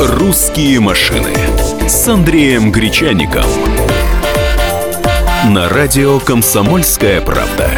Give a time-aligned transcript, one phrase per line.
[0.00, 1.34] «Русские машины»
[1.86, 3.44] с Андреем Гречаником.
[5.50, 7.68] На радио «Комсомольская правда».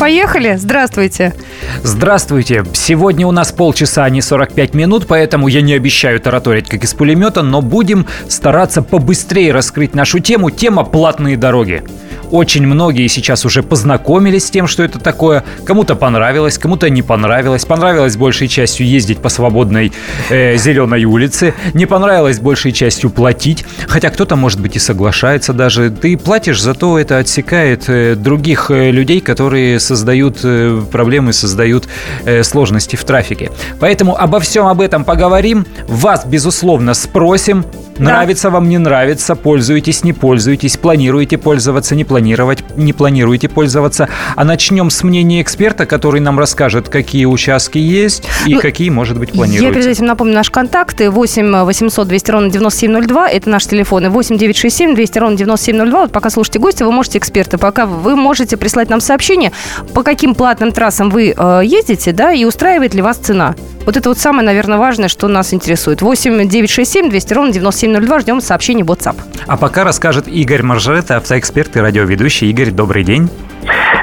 [0.00, 0.56] Поехали.
[0.56, 1.34] Здравствуйте.
[1.82, 2.64] Здравствуйте.
[2.72, 6.94] Сегодня у нас полчаса, а не 45 минут, поэтому я не обещаю тараторить как из
[6.94, 10.50] пулемета, но будем стараться побыстрее раскрыть нашу тему.
[10.50, 11.82] Тема «Платные дороги».
[12.30, 15.44] Очень многие сейчас уже познакомились с тем, что это такое.
[15.64, 17.64] Кому-то понравилось, кому-то не понравилось.
[17.64, 19.92] Понравилось большей частью ездить по свободной
[20.28, 21.54] э, зеленой улице.
[21.74, 23.64] Не понравилось большей частью платить.
[23.88, 25.90] Хотя кто-то, может быть, и соглашается даже.
[25.90, 31.88] Ты платишь, зато это отсекает э, других э, людей, которые создают э, проблемы, создают
[32.24, 33.50] э, сложности в трафике.
[33.80, 35.66] Поэтому обо всем об этом поговорим.
[35.88, 37.64] Вас, безусловно, спросим.
[38.00, 44.08] Нравится вам, не нравится, пользуетесь, не пользуетесь, планируете пользоваться, не планировать, не планируете пользоваться.
[44.36, 49.18] А начнем с мнения эксперта, который нам расскажет, какие участки есть и Ну, какие, может
[49.18, 49.66] быть, планируете.
[49.66, 51.10] Я перед этим напомню наши контакты.
[51.10, 53.30] 8 800 200 ровно 9702.
[53.30, 54.08] Это наши телефоны.
[54.08, 56.00] 8 967 200 ровно 9702.
[56.00, 57.58] Вот пока слушаете гостя, вы можете эксперты.
[57.58, 59.52] Пока вы можете прислать нам сообщение,
[59.94, 63.54] по каким платным трассам вы э, ездите, да, и устраивает ли вас цена.
[63.90, 66.00] Вот это вот самое, наверное, важное, что нас интересует.
[66.00, 68.20] 8 967 200 ровно 9702.
[68.20, 69.16] Ждем сообщений в WhatsApp.
[69.48, 72.48] А пока расскажет Игорь Маржарета, автоэксперт и радиоведущий.
[72.50, 73.28] Игорь, добрый день.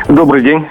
[0.09, 0.67] Добрый день.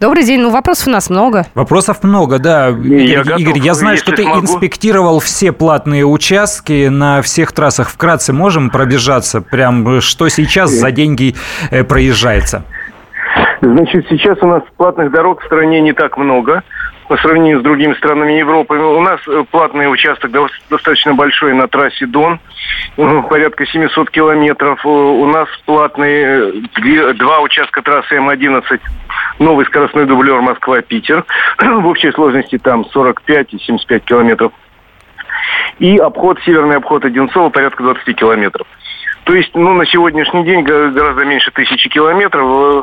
[0.00, 0.40] Добрый день.
[0.40, 1.44] Ну, вопросов у нас много.
[1.54, 2.70] Вопросов много, да.
[2.70, 4.40] Игорь, готов, Игорь, я знаю, если что ты смогу.
[4.40, 7.90] инспектировал все платные участки на всех трассах.
[7.90, 11.34] Вкратце можем пробежаться, прям что сейчас за деньги
[11.70, 12.64] э, проезжается?
[13.60, 16.62] Значит, сейчас у нас платных дорог в стране не так много
[17.12, 18.74] по сравнению с другими странами Европы.
[18.74, 22.40] У нас э, платный участок дос- достаточно большой на трассе Дон,
[22.96, 24.80] э, порядка 700 километров.
[24.82, 26.52] Э, У нас платные
[27.12, 28.80] два участка трассы М-11,
[29.40, 31.26] новый скоростной дублер Москва-Питер.
[31.60, 34.52] В общей сложности там 45 и 75 километров.
[35.80, 38.66] И обход, северный обход Одинцова порядка 20 километров.
[39.24, 42.82] То есть, ну, на сегодняшний день гораздо меньше тысячи километров э,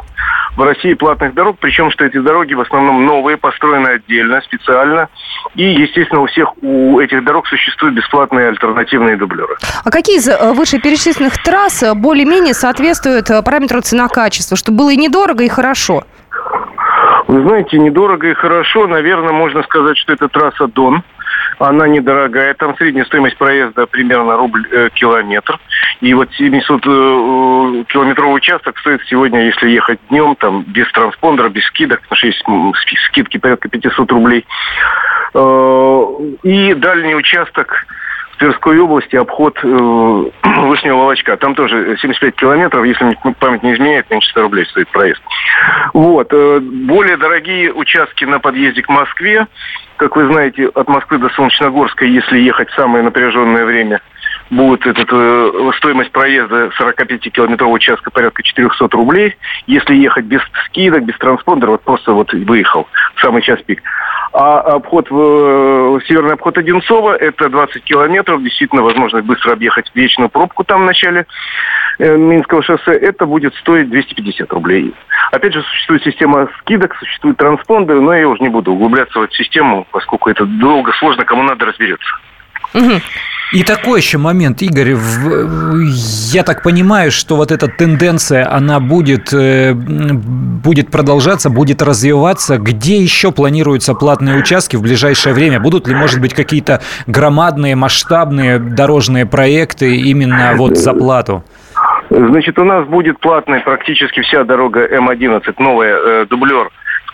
[0.55, 5.09] в России платных дорог, причем, что эти дороги в основном новые, построены отдельно, специально.
[5.55, 9.55] И, естественно, у всех у этих дорог существуют бесплатные альтернативные дублеры.
[9.83, 15.43] А какие из э, вышеперечисленных трасс э, более-менее соответствуют параметру цена-качество, чтобы было и недорого,
[15.43, 16.03] и хорошо?
[17.27, 18.87] Вы знаете, недорого и хорошо.
[18.87, 21.03] Наверное, можно сказать, что это трасса Дон.
[21.57, 22.53] Она недорогая.
[22.53, 25.59] Там средняя стоимость проезда примерно рубль э, километр.
[26.01, 31.49] И вот 700 э, э, километровый участок стоит сегодня, если ехать днем, там без транспондера,
[31.49, 32.43] без скидок, потому что есть
[33.07, 34.45] скидки порядка 500 рублей.
[36.43, 37.85] И дальний участок
[38.39, 39.67] Тверской области обход э,
[40.43, 41.35] Вышнего Волочка.
[41.37, 45.21] Там тоже 75 километров, если память не изменяет, меньше 100 рублей стоит проезд.
[45.93, 46.27] Вот.
[46.31, 49.45] э, Более дорогие участки на подъезде к Москве.
[49.97, 53.99] Как вы знаете, от Москвы до Солнечногорска, если ехать в самое напряженное время,
[54.49, 59.35] будет этот, э, стоимость проезда 45-километрового участка порядка 400 рублей.
[59.67, 63.81] Если ехать без скидок, без транспондера, вот просто вот выехал в самый час пик.
[64.31, 70.29] А обход в, э, северный обход Одинцова это 20 километров, действительно возможность быстро объехать вечную
[70.29, 71.25] пробку там в начале
[71.97, 74.93] э, Минского шоссе, это будет стоить 250 рублей.
[75.31, 79.33] Опять же, существует система скидок, существуют транспондеры, но я уже не буду углубляться в эту
[79.33, 82.09] систему, поскольку это долго, сложно, кому надо разберется.
[82.73, 83.01] Мгм.
[83.51, 85.81] И такой еще момент, Игорь, в-
[86.31, 92.59] я так понимаю, что вот эта тенденция, она будет, э, будет продолжаться, будет развиваться.
[92.59, 95.59] Где еще планируются платные участки в ближайшее время?
[95.59, 101.43] Будут ли, может быть, какие-то громадные, масштабные дорожные проекты именно вот за плату?
[102.11, 106.69] Значит, у нас будет платная практически вся дорога М-11, новая, э, дублер,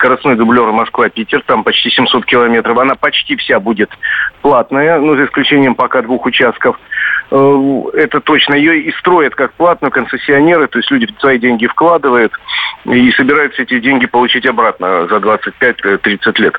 [0.06, 2.78] скоростной дублер Москва-Питер, там почти 700 километров.
[2.78, 3.90] Она почти вся будет
[4.42, 6.80] платная, ну, за исключением пока двух участков.
[7.32, 8.54] Э, Это точно.
[8.54, 12.34] Ее и строят как платную концессионеры, то есть люди свои деньги вкладывают
[12.86, 16.56] и собираются эти деньги получить обратно за 25-30 лет.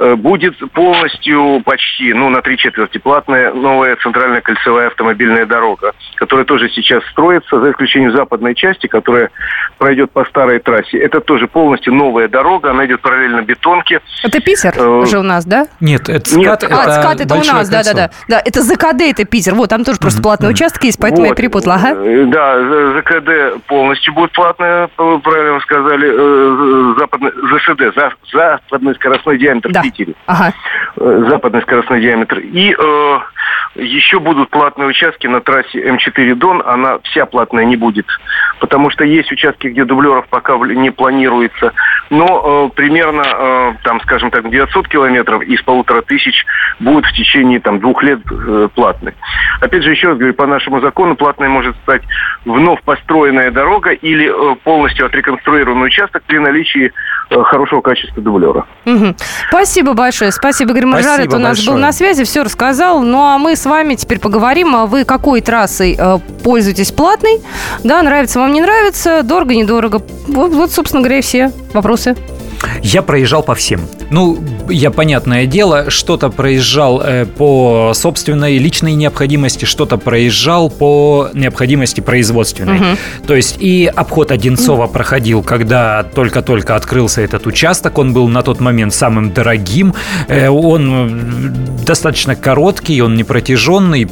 [0.00, 6.44] Э, Будет полностью почти, ну, на три четверти платная новая центральная кольцевая автомобильная дорога, которая
[6.44, 9.30] тоже сейчас строится, за исключением западной части, которая
[9.78, 10.98] пройдет по старой трассе.
[10.98, 14.00] Это тоже полностью новая дорога, она идет параллельно бетонке.
[14.22, 15.66] Это Питер Э, уже у нас, да?
[15.80, 16.60] Нет, это Нет.
[16.60, 16.64] скат.
[16.72, 17.94] а, скат это у нас, да, да, кольцо.
[17.94, 18.10] да.
[18.28, 19.54] Да, это ЗКД, это Питер.
[19.54, 21.36] Вот, там тоже просто платный участок есть, поэтому я Вот.
[21.36, 21.74] перепутала.
[21.76, 21.94] Ага.
[21.96, 29.38] Э, Да, ЗКД полностью будет платная, правильно вы сказали, э, западный, ЗСД, за- западный скоростной
[29.38, 29.82] диаметр Да.
[29.88, 30.14] Питере.
[30.26, 30.52] Ага.
[30.96, 32.38] Э, западный скоростной диаметр.
[32.38, 33.18] И э,
[33.76, 36.62] еще будут платные участки на трассе М4 Дон.
[36.64, 38.06] Она вся платная не будет,
[38.60, 41.72] потому что есть участки, где дублеров пока не планируется.
[42.10, 46.44] Но э, примерно, э, там, скажем так, 900 километров из полутора тысяч
[46.80, 49.14] будет в течение там, двух лет э, платной.
[49.60, 52.02] Опять же, еще раз говорю, по нашему закону платной может стать
[52.44, 56.92] вновь построенная дорога или э, полностью отреконструированный участок при наличии
[57.30, 58.66] хорошего качества дублера.
[58.86, 59.14] Угу.
[59.48, 60.32] Спасибо большое.
[60.32, 61.76] Спасибо, Игорь Маржарет у нас большое.
[61.76, 63.02] был на связи, все рассказал.
[63.02, 64.74] Ну, а мы с вами теперь поговорим.
[64.74, 67.40] А вы какой трассой э, пользуетесь платной?
[67.84, 70.02] Да, нравится вам, не нравится, дорого, недорого.
[70.26, 72.16] Вот, вот собственно говоря, и все вопросы.
[72.82, 73.80] Я проезжал по всем.
[74.10, 74.38] Ну,
[74.68, 82.76] я, понятное дело, что-то проезжал э, по собственной личной необходимости, что-то проезжал по необходимости производственной.
[82.76, 82.86] Угу.
[83.26, 84.92] То есть и обход Одинцова угу.
[84.92, 87.98] проходил, когда только-только открылся этот участок.
[87.98, 89.94] Он был на тот момент самым дорогим.
[90.28, 94.08] Э, он достаточно короткий, он не протяженный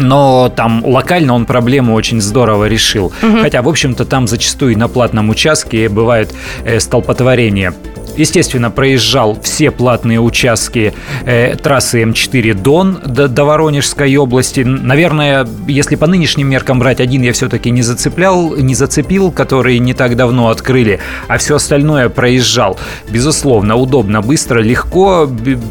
[0.00, 3.12] но там локально он проблему очень здорово решил.
[3.22, 3.42] Угу.
[3.42, 7.72] Хотя, в общем-то, там зачастую на платном участке бывает э, столпотворение
[8.20, 10.92] Естественно, проезжал все платные участки
[11.24, 14.60] э, трассы М4 Дон до, до Воронежской области.
[14.60, 19.94] Наверное, если по нынешним меркам брать, один я все-таки не зацеплял, не зацепил, который не
[19.94, 22.78] так давно открыли, а все остальное проезжал.
[23.08, 25.26] Безусловно, удобно, быстро, легко.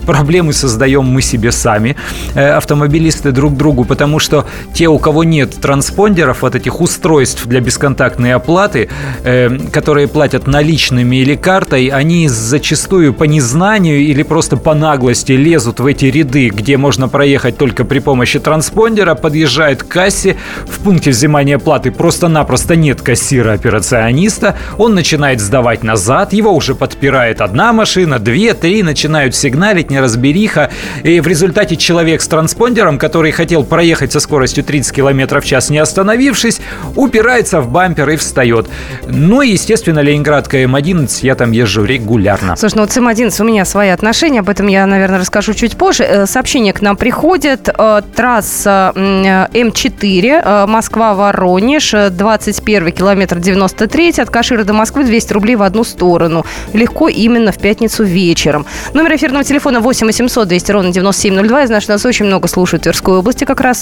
[0.07, 1.95] Проблемы создаем мы себе сами,
[2.33, 7.59] э, автомобилисты друг другу, потому что те, у кого нет транспондеров, вот этих устройств для
[7.59, 8.89] бесконтактной оплаты,
[9.23, 15.79] э, которые платят наличными или картой, они зачастую по незнанию или просто по наглости лезут
[15.79, 21.11] в эти ряды, где можно проехать только при помощи транспондера, подъезжают к кассе, в пункте
[21.11, 28.53] взимания платы просто-напросто нет кассира-операциониста, он начинает сдавать назад, его уже подпирает одна машина, две,
[28.53, 30.71] три, начинают сигналить, неразбериха,
[31.03, 35.69] и в результате человек с транспондером, который хотел проехать со скоростью 30 км в час,
[35.69, 36.61] не остановившись,
[36.95, 38.67] упирается в бампер и встает.
[39.07, 42.55] Ну и, естественно, Ленинградская М11, я там езжу регулярно регулярно.
[42.55, 45.77] Слушай, ну вот с М11 у меня свои отношения, об этом я, наверное, расскажу чуть
[45.77, 46.03] позже.
[46.03, 47.69] Э, сообщение к нам приходит.
[47.69, 55.63] Э, трасса М4, э, Москва-Воронеж, 21 километр 93, от Кашира до Москвы 200 рублей в
[55.63, 56.45] одну сторону.
[56.73, 58.65] Легко именно в пятницу вечером.
[58.93, 61.61] Номер эфирного телефона 8 800 200 ровно 9702.
[61.61, 63.79] Я знаю, что нас очень много слушают в Тверской области, как раз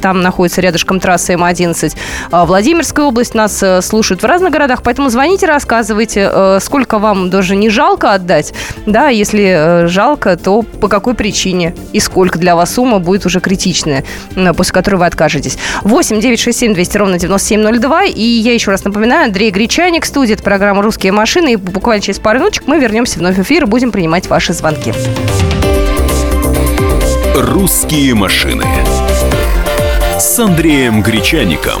[0.00, 1.96] там находится рядышком трасса М11.
[2.30, 7.79] Владимирская область нас слушают в разных городах, поэтому звоните, рассказывайте, сколько вам даже не жалко
[7.80, 8.52] жалко отдать,
[8.84, 13.40] да, если э, жалко, то по какой причине и сколько для вас сумма будет уже
[13.40, 14.04] критичная,
[14.54, 15.56] после которой вы откажетесь.
[15.80, 18.04] 8 9 6 7 200 ровно 9702.
[18.04, 21.54] И я еще раз напоминаю, Андрей Гречаник, студия, это программа «Русские машины».
[21.54, 24.92] И буквально через пару минуточек мы вернемся вновь в эфир и будем принимать ваши звонки.
[27.34, 28.66] «Русские машины»
[30.18, 31.80] с Андреем Гречаником.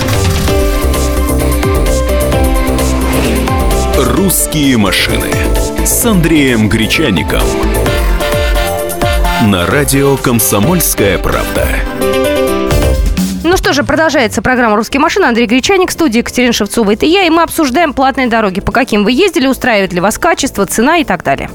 [4.03, 5.29] «Русские машины»
[5.85, 7.43] с Андреем Гречаником–
[9.45, 11.67] на радио «Комсомольская правда».
[13.43, 15.25] Ну что же, продолжается программа «Русские машины».
[15.25, 16.93] Андрей Гречаник, студия Екатерина Шевцова.
[16.93, 18.59] Это я, и мы обсуждаем платные дороги.
[18.59, 21.51] По каким вы ездили, устраивает ли вас качество, цена и так далее.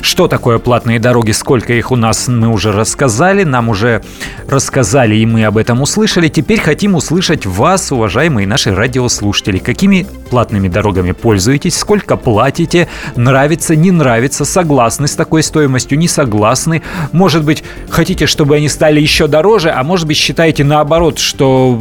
[0.00, 4.02] Что такое платные дороги, сколько их у нас, мы уже рассказали, нам уже
[4.46, 6.28] рассказали, и мы об этом услышали.
[6.28, 9.58] Теперь хотим услышать вас, уважаемые наши радиослушатели.
[9.58, 16.82] Какими платными дорогами пользуетесь, сколько платите, нравится, не нравится, согласны с такой стоимостью, не согласны.
[17.12, 21.80] Может быть, хотите, чтобы они стали еще дороже, а может быть, считаете наоборот, что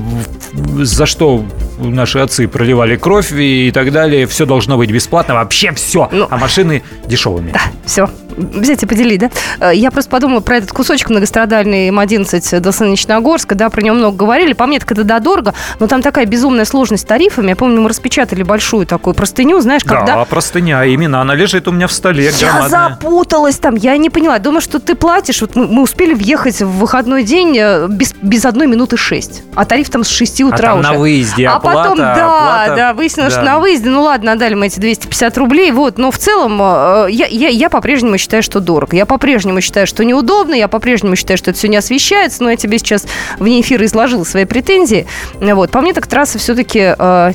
[0.54, 1.46] за что
[1.84, 4.26] наши отцы проливали кровь и так далее.
[4.28, 6.10] Все должно быть бесплатно, вообще все.
[6.12, 6.28] Ну.
[6.30, 7.52] а машины дешевыми.
[7.52, 8.10] Да, все.
[8.36, 9.30] Взять и поделить, да?
[9.60, 14.18] Э, Я просто подумала про этот кусочек многострадальный М11 до Солнечногорска, да, про него много
[14.18, 14.54] говорили.
[14.54, 17.50] По мне, так это да, дорого, но там такая безумная сложность с тарифами.
[17.50, 20.16] Я помню, мы распечатали большую такую простыню, знаешь, когда...
[20.16, 22.90] Да, простыня, именно она лежит у меня в столе, Я громадная.
[22.90, 24.40] запуталась там, я не поняла.
[24.40, 25.42] Думаю, что ты платишь.
[25.42, 29.44] Вот мы, мы успели въехать в выходной день э, без, без одной минуты шесть.
[29.56, 30.92] А тариф там с 6 А утра там уже.
[30.92, 32.76] на выезде А оплата, потом, да, оплата.
[32.76, 33.54] да, выяснилось, что Да.
[33.54, 37.26] на выезде, ну ладно, отдали мы эти 250 рублей, вот, но в целом э, я,
[37.28, 38.96] я, я по-прежнему считаю, что дорого.
[38.96, 42.56] Я по-прежнему считаю, что неудобно, я по-прежнему считаю, что это все не освещается, но я
[42.58, 43.06] тебе сейчас
[43.40, 45.08] вне эфира изложила свои претензии.
[45.40, 46.80] Вот, по мне так трасса все-таки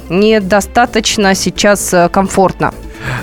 [0.09, 2.73] недостаточно сейчас э, комфортна.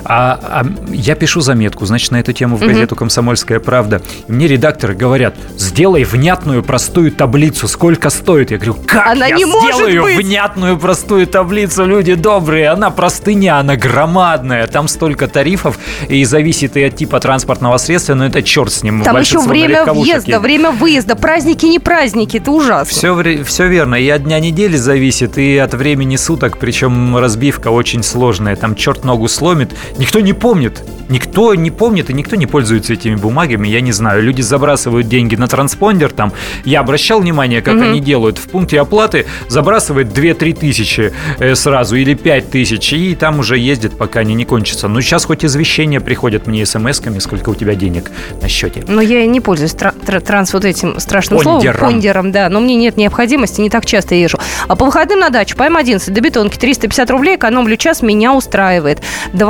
[0.04, 4.02] А, а я пишу заметку, значит, на эту тему в газету «Комсомольская правда».
[4.28, 8.52] И мне редакторы говорят, сделай внятную простую таблицу, сколько стоит.
[8.52, 12.70] Я говорю, как Она я не может сделаю быть!» внятную простую таблицу, люди добрые?
[12.70, 14.68] Она простыня, она громадная.
[14.68, 15.78] Там столько тарифов,
[16.08, 19.04] и зависит и от типа транспортного средства, но это черт с ним.
[19.04, 20.42] Там еще время въезда, едет.
[20.42, 22.92] время выезда, праздники, не праздники, это ужасно.
[22.92, 23.96] Все, все верно.
[23.96, 26.58] И от дня недели зависит, и от времени суток.
[26.58, 28.56] Причем разбивка очень сложная.
[28.56, 29.65] Там черт ногу сломит.
[29.98, 30.84] Никто не помнит.
[31.08, 33.68] Никто не помнит и никто не пользуется этими бумагами.
[33.68, 34.24] Я не знаю.
[34.24, 36.12] Люди забрасывают деньги на транспондер.
[36.12, 38.40] Там я обращал внимание, как они делают.
[38.40, 42.92] В пункте оплаты забрасывают 2-3 тысячи э, сразу или 5 тысяч.
[42.94, 44.88] И там уже ездят, пока они не кончатся.
[44.88, 48.84] Но сейчас хоть извещения приходят мне смс-ками, сколько у тебя денег на счете.
[48.88, 51.78] Но я не пользуюсь тра- тра- транс вот этим страшным Пондером.
[51.78, 51.94] словом.
[51.94, 52.50] Пондером, да.
[52.50, 54.40] Но мне нет необходимости, не так часто езжу.
[54.68, 59.02] А по выходным на дачу, по М11 до бетонки 350 рублей, экономлю час, меня устраивает.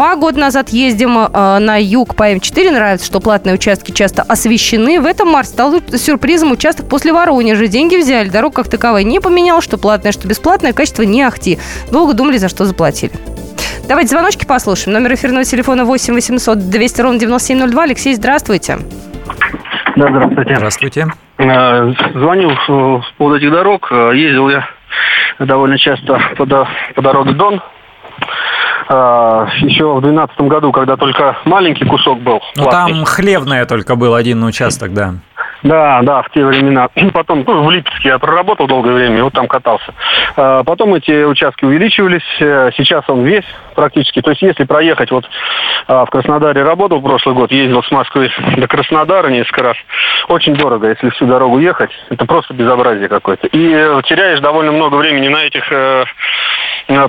[0.05, 5.01] Два года назад ездим э, на юг по М4, нравится, что платные участки часто освещены.
[5.01, 7.65] В этом марте стал сюрпризом участок после Воронежа.
[7.65, 11.57] Деньги взяли, дорога как таковая не поменялась, что платное, что бесплатное, качество не ахти.
[11.91, 13.13] Долго думали, за что заплатили.
[13.87, 14.93] Давайте звоночки послушаем.
[14.93, 17.83] Номер эфирного телефона 8 800 200 ровно 9702.
[17.83, 18.77] Алексей, здравствуйте.
[19.95, 20.55] Да, здравствуйте.
[20.55, 21.07] Здравствуйте.
[21.39, 23.87] Э, Звонил по поводу этих дорог.
[23.91, 24.67] Э, Ездил я
[25.39, 27.59] довольно часто по, по дороге Дон.
[28.89, 32.41] Э, Еще в 2012 году, когда только маленький кусок был.
[32.55, 35.15] Ну там хлевная только был один участок, да.
[35.65, 36.89] Да, да, в те времена.
[37.13, 39.93] Потом, ну, в Липецке я проработал долгое время, вот там катался.
[40.37, 42.21] А, Потом эти участки увеличивались.
[42.39, 44.21] Э, Сейчас он весь практически.
[44.21, 45.25] То есть, если проехать, вот
[45.87, 49.77] а, в Краснодаре работал прошлый год, ездил с Москвы до Краснодара несколько раз.
[50.27, 51.91] Очень дорого, если всю дорогу ехать.
[52.11, 53.47] Это просто безобразие какое-то.
[53.47, 56.05] И э, теряешь довольно много времени на этих э,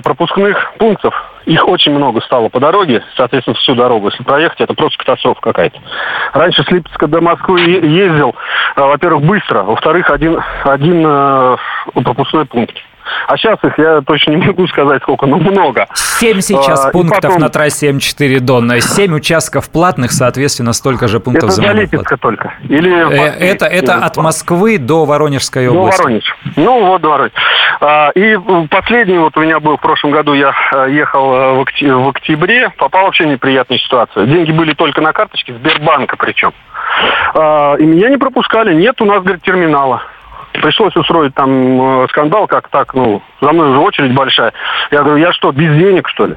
[0.01, 1.13] пропускных пунктов.
[1.47, 4.09] Их очень много стало по дороге, соответственно, всю дорогу.
[4.09, 5.79] Если проехать, это просто катастрофа какая-то.
[6.33, 8.35] Раньше с Липецка до Москвы ездил,
[8.75, 11.57] э, во-первых, быстро, во-вторых, один, один э,
[12.03, 12.75] пропускной пункт.
[13.27, 15.87] А сейчас их я точно не могу сказать сколько, но много.
[15.93, 18.71] Семь сейчас А, пунктов потом- на трассе М4 Дон.
[18.81, 21.81] Семь участков платных, соответственно, столько же пунктов Это за до монопlat.
[21.81, 22.53] Липецка только.
[22.67, 23.37] Или Э.
[23.51, 26.01] Это, это от Москвы до Воронежской области.
[26.01, 26.35] Воронеж.
[26.55, 27.31] Ну, вот Воронеж.
[27.81, 28.37] А, И
[28.69, 33.05] последний вот у меня был в прошлом году, я э, ехал э, в октябре, попал
[33.05, 34.25] вообще в неприятную ситуацию.
[34.27, 36.53] Деньги были только на карточке Сбербанка причем.
[37.35, 38.73] А, И меня не пропускали.
[38.73, 40.01] Нет у нас, говорит, терминала.
[40.53, 44.53] Пришлось устроить там э, скандал, как так, ну, за мной уже очередь большая.
[44.91, 46.35] Я говорю, я что, без денег, что ли?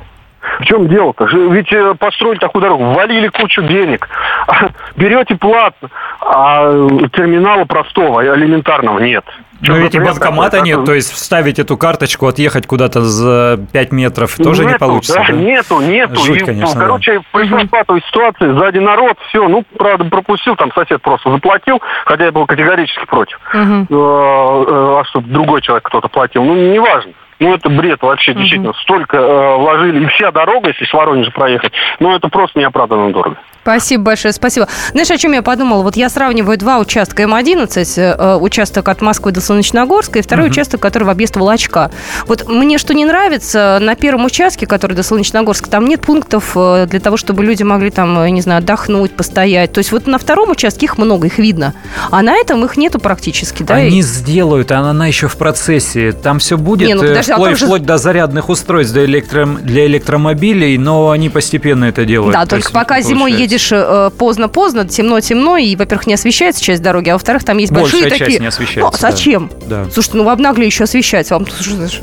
[0.60, 1.26] В чем дело-то?
[1.26, 4.08] Ведь э, построили такую дорогу, ввалили кучу денег,
[4.96, 5.88] берете платно,
[6.20, 9.24] а э, терминала простого, элементарного нет.
[9.60, 10.66] Но Чё ведь и банкомата такой?
[10.68, 15.14] нет, то есть вставить эту карточку, отъехать куда-то за 5 метров тоже не Нету, получится.
[15.18, 15.32] да, да?
[15.32, 16.20] Нету, нету.
[16.22, 20.72] Жуть, И, конечно, ну, короче, пришла патовая ситуация, сзади народ, все, ну, правда, пропустил, там
[20.72, 23.38] сосед просто заплатил, хотя я был категорически против.
[23.52, 27.12] Э, А чтобы другой человек кто-то платил, ну, неважно.
[27.40, 28.72] Ну, это бред вообще, действительно.
[28.82, 33.38] Столько э, вложили, и вся дорога, если с Воронежа проехать, ну, это просто неоправданно дорого.
[33.62, 34.68] Спасибо большое, спасибо.
[34.92, 35.82] Знаешь, о чем я подумала?
[35.82, 40.80] Вот я сравниваю два участка М11, э, участок от Москвы до Солнечногорска и второй участок,
[40.80, 41.90] который в объезд Волочка.
[42.26, 46.86] Вот мне что не нравится, на первом участке, который до Солнечногорска, там нет пунктов э,
[46.86, 49.72] для того, чтобы люди могли там, э, не знаю, отдохнуть, постоять.
[49.72, 51.74] То есть вот на втором участке их много, их видно.
[52.10, 53.74] А на этом их нету практически, да?
[53.74, 56.12] Они И- сделают, а она еще в процессе.
[56.12, 59.46] Там все будет, Не, ну подожди, вплоть, там же- вплоть до зарядных устройств для, электро...
[59.46, 62.32] для электромобилей, но они постепенно это делают.
[62.34, 67.10] Да, То только пока зимой едешь э, поздно-поздно, темно-темно, и, во-первых, не освещается часть дороги,
[67.10, 68.40] а во-вторых, там есть Большая большие часть такие...
[68.40, 69.50] не освещается, Ну, а зачем?
[69.66, 69.84] Да.
[69.92, 71.46] Слушайте, ну вы обнагли еще освещать вам.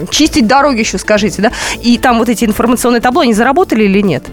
[0.10, 1.52] Чистить дороги еще скажите, да?
[1.82, 4.24] И там вот эти информационные табло, они заработали или нет?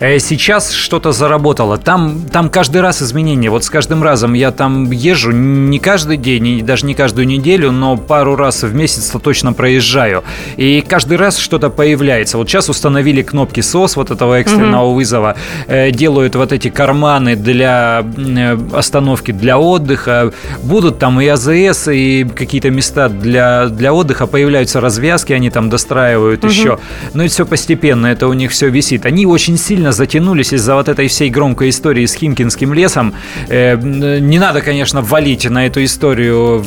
[0.00, 1.78] Э, Сейчас что-то заработало.
[1.78, 3.50] Там, там каждый раз изменения.
[3.50, 7.70] Вот с каждым разом я там езжу не каждый день, и даже не каждую неделю,
[7.72, 10.24] но пару раз в месяц точно проезжаю.
[10.56, 12.38] И каждый раз что-то появляется.
[12.38, 14.96] Вот сейчас установили кнопки SOS, вот этого экстренного угу.
[14.96, 15.36] вызова,
[15.66, 20.32] э, делают вот эти карманы для э, остановки для отдыха.
[20.62, 26.44] Будут там и АЗС, и какие-то места для, для отдыха, появляются развязки, они там достраивают
[26.44, 26.52] угу.
[26.52, 26.78] еще.
[27.14, 29.06] Но это все постепенно, это у них все висит.
[29.06, 33.14] Они очень сильно затянулись из-за вот этой всей громкой истории с Химкинским лесом.
[33.48, 36.64] Э, не надо, конечно, валить на эту историю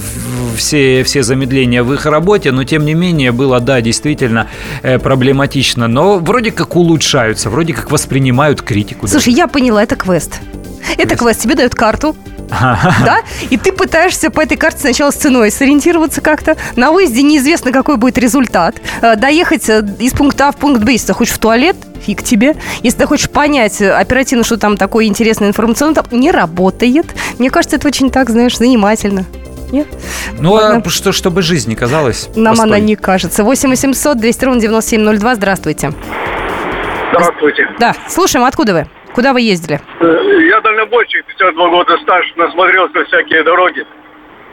[0.57, 4.47] все, все замедления в их работе, но тем не менее было, да, действительно
[4.83, 5.87] э, проблематично.
[5.87, 9.07] Но вроде как улучшаются, вроде как воспринимают критику.
[9.07, 9.41] Слушай, да.
[9.41, 10.39] я поняла, это квест.
[10.97, 11.41] Это квест.
[11.41, 12.15] Тебе дают карту,
[12.49, 13.19] да?
[13.49, 16.57] И ты пытаешься по этой карте сначала с ценой сориентироваться как-то.
[16.75, 18.75] На выезде неизвестно, какой будет результат.
[19.01, 22.23] Э, доехать э, из пункта А в пункт Б, если ты хочешь в туалет, фиг
[22.23, 22.55] тебе.
[22.83, 27.07] Если ты хочешь понять оперативно, что там такое интересное информационное, там не работает.
[27.37, 29.25] Мне кажется, это очень так, знаешь, занимательно.
[29.71, 29.87] Нет?
[30.39, 32.65] Ну, а что, чтобы жизнь не казалась Нам простой.
[32.65, 33.43] она не кажется.
[33.43, 35.35] 8 800 200 ровно 9702.
[35.35, 35.91] Здравствуйте.
[37.11, 37.69] Здравствуйте.
[37.79, 38.87] Да, слушаем, откуда вы?
[39.13, 39.79] Куда вы ездили?
[39.99, 43.85] Э, я дальнобойщик, 52 года стаж, насмотрелся всякие дороги.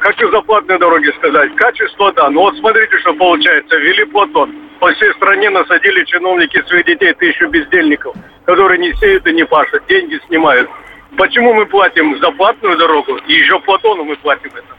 [0.01, 1.55] Хочу за платные дороги сказать.
[1.57, 2.31] Качество, да.
[2.31, 3.77] Но вот смотрите, что получается.
[3.77, 4.53] Ввели Платон.
[4.81, 9.83] По всей стране насадили чиновники своих детей тысячу бездельников, которые не сеют и не пашут,
[9.89, 10.69] деньги снимают.
[11.17, 14.74] Почему мы платим за платную дорогу, и еще Платону мы платим это?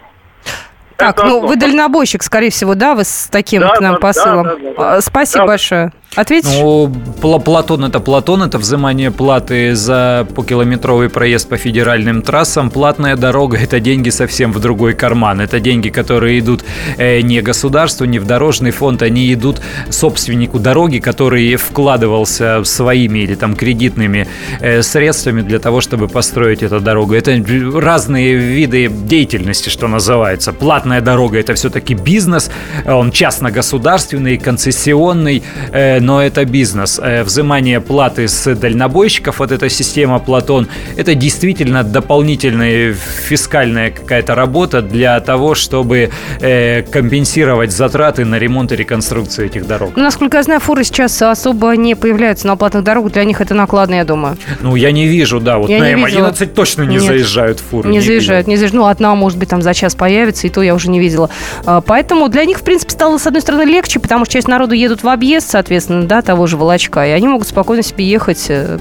[0.98, 1.48] Так, это ну одно.
[1.48, 4.44] вы дальнобойщик, скорее всего, да, вы с таким да, к нам да, посылом.
[4.44, 5.02] Да, да, да.
[5.02, 5.48] Спасибо да.
[5.48, 5.92] большое.
[6.16, 6.50] Ответишь?
[6.54, 6.90] Ну,
[7.22, 12.70] Платон это Платон, это взимание платы за покилометровый проезд по федеральным трассам.
[12.70, 15.42] Платная дорога– это деньги совсем в другой карман.
[15.42, 16.64] Это деньги, которые идут
[16.98, 23.36] э, не государству, не в дорожный фонд, они идут собственнику дороги, который вкладывался своими или
[23.36, 24.28] там кредитными
[24.62, 27.14] э, средствами для того, чтобы построить эту дорогу.
[27.14, 27.44] Это
[27.74, 30.54] разные виды деятельности, что называется.
[30.54, 32.50] Платная дорога– это все-таки бизнес,
[32.86, 35.44] он частно-государственный, концессионный,
[35.74, 37.00] э, но это бизнес.
[37.02, 44.82] Э, взимание платы с дальнобойщиков, вот эта система Платон, это действительно дополнительная фискальная какая-то работа
[44.82, 49.94] для того, чтобы э, компенсировать затраты на ремонт и реконструкцию этих дорог.
[49.96, 53.54] Ну, насколько я знаю, фуры сейчас особо не появляются на платных дорогах, для них это
[53.54, 54.38] накладно, я думаю.
[54.62, 57.90] Ну, я не вижу, да, вот я на М11 точно не Нет, заезжают фуры.
[57.90, 58.76] Не, не заезжают, не заезжают.
[58.76, 61.30] Ну, одна, может быть, там за час появится, и то я уже не видела.
[61.66, 64.74] А, поэтому для них, в принципе, стало, с одной стороны, легче, потому что часть народу
[64.74, 68.78] едут в объезд, соответственно, да, того же Волочка, и они могут спокойно себе ехать э,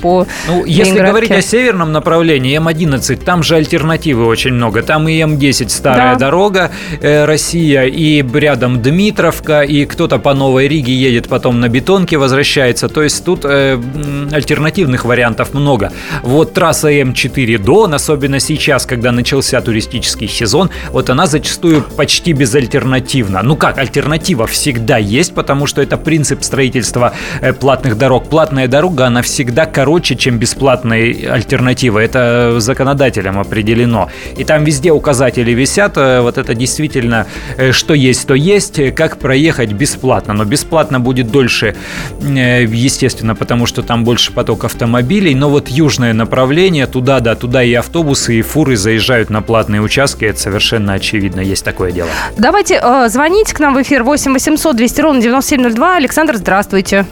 [0.00, 4.82] по Ну, если говорить о северном направлении, М11, там же альтернативы очень много.
[4.82, 6.26] Там и М10 старая да.
[6.26, 12.16] дорога, э, Россия, и рядом Дмитровка, и кто-то по Новой Риге едет потом на бетонке,
[12.16, 12.88] возвращается.
[12.88, 13.80] То есть тут э,
[14.32, 15.92] альтернативных вариантов много.
[16.22, 23.42] Вот трасса М4 Дон, особенно сейчас, когда начался туристический сезон, вот она зачастую почти безальтернативна.
[23.42, 28.28] Ну как, альтернатива всегда есть, потому что это принцип строительства э, платных дорог.
[28.28, 31.98] Платная дорога, она всегда короче, чем бесплатная альтернатива.
[31.98, 34.08] Это законодателем определено.
[34.36, 35.96] И там везде указатели висят.
[35.96, 38.94] Э, вот это действительно, э, что есть, то есть.
[38.94, 40.34] Как проехать бесплатно.
[40.34, 41.74] Но бесплатно будет дольше,
[42.20, 45.34] естественно, потому что там больше поток автомобилей.
[45.34, 50.24] Но вот южное направление, туда, да, туда и автобусы, и фуры заезжают на платные участки.
[50.24, 51.40] Это совершенно очевидно.
[51.40, 52.08] Есть такое дело.
[52.38, 55.96] Давайте э, звоните к нам в эфир 8 800 200 ровно 9702.
[55.96, 57.04] Александр, здравствуйте.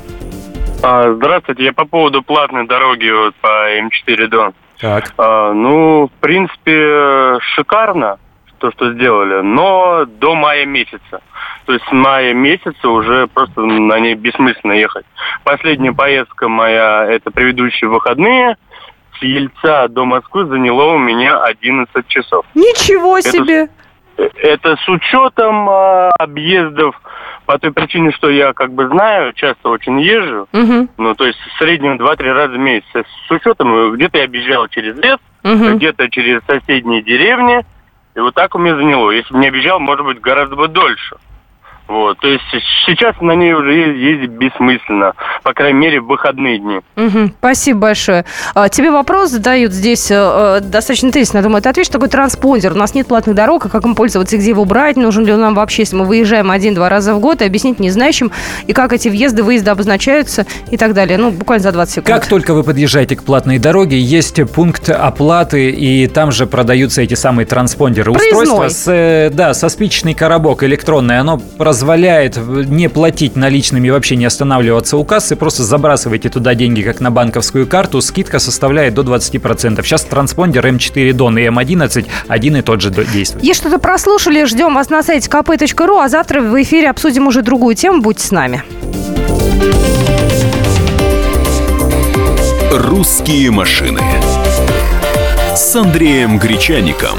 [0.83, 4.55] А, здравствуйте, я по поводу платной дороги вот, по М4 Дон.
[4.81, 5.12] Так.
[5.19, 8.19] А, ну, в принципе, шикарно
[8.59, 11.21] то, что сделали, но до мая месяца.
[11.67, 15.05] То есть с мая месяца уже просто на ней бессмысленно ехать.
[15.45, 18.57] Последняя поездка моя, это предыдущие выходные,
[19.19, 22.45] с Ельца до Москвы заняло у меня 11 часов.
[22.55, 23.69] Ничего себе!
[24.16, 27.00] Это, с учетом а, объездов
[27.46, 30.88] по той причине, что я как бы знаю, часто очень езжу, угу.
[30.98, 33.07] ну, то есть в среднем 2-3 раза в месяц.
[33.29, 35.76] С учетом, э, где-то я объезжал через лес, угу.
[35.76, 37.64] где-то через соседние деревни,
[38.14, 39.11] и вот так у меня заняло.
[39.11, 41.16] Если бы не объезжал, может быть, гораздо бы дольше.
[41.88, 42.44] Вот, то есть
[42.85, 46.81] сейчас на ней уже ездить бессмысленно, по крайней мере, в выходные дни.
[46.96, 48.25] Угу, спасибо большое.
[48.55, 51.38] А, тебе вопрос задают здесь э, э достаточно интересно.
[51.38, 52.72] Я думаю, ты ответишь, такой транспондер.
[52.72, 55.40] У нас нет платных дорог, а как им пользоваться, где его брать, нужен ли он
[55.40, 58.33] нам вообще, если мы выезжаем один-два раза в год, и объяснить не знающим,
[58.66, 61.18] и как эти въезды, выезды обозначаются и так далее.
[61.18, 62.09] Ну, буквально за 20 секунд.
[62.09, 67.14] Как только вы подъезжаете к платной дороге, есть пункт оплаты, и там же продаются эти
[67.14, 68.12] самые транспондеры.
[68.12, 68.42] Проездной.
[68.42, 71.40] Устройство с, э, да, со спичечный коробок электронный, оно
[71.77, 77.01] позволяет не платить наличными и вообще не останавливаться у кассы, просто забрасывайте туда деньги как
[77.01, 79.83] на банковскую карту, скидка составляет до 20%.
[79.83, 83.45] Сейчас транспондер М4 Дон и М11 один и тот же действует.
[83.45, 87.75] Есть что-то прослушали, ждем вас на сайте kp.ru, а завтра в эфире обсудим уже другую
[87.75, 88.62] тему, будьте с нами.
[92.73, 94.01] «Русские машины»
[95.55, 97.19] с Андреем Гречаником.